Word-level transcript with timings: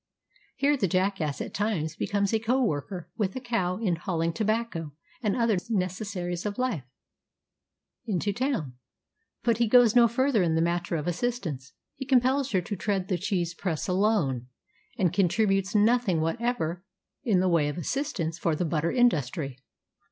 Here 0.55 0.75
the 0.77 0.87
jackass 0.87 1.41
at 1.41 1.53
times 1.53 1.95
becomes 1.95 2.33
a 2.33 2.39
co 2.39 2.59
worker 2.63 3.07
with 3.17 3.33
the 3.33 3.39
cow 3.39 3.77
in 3.77 3.97
hauling 3.97 4.33
tobacco 4.33 4.93
and 5.21 5.35
other 5.35 5.57
necessaries 5.69 6.43
of 6.43 6.57
life 6.57 6.85
into 8.07 8.33
town, 8.33 8.77
but 9.43 9.59
he 9.59 9.67
goes 9.67 9.95
no 9.95 10.07
further 10.07 10.41
in 10.41 10.55
the 10.55 10.59
matter 10.63 10.95
of 10.95 11.05
assistance. 11.05 11.73
He 11.93 12.05
compels 12.07 12.49
her 12.49 12.61
to 12.61 12.75
tread 12.75 13.09
the 13.09 13.17
cheese 13.19 13.53
press 13.53 13.87
alone 13.87 14.47
and 14.97 15.13
contributes 15.13 15.75
nothing 15.75 16.19
whatever 16.19 16.83
in 17.23 17.39
the 17.39 17.47
way 17.47 17.67
of 17.69 17.77
assistance 17.77 18.39
for 18.39 18.55
the 18.55 18.65
butter 18.65 18.91
industry. 18.91 19.59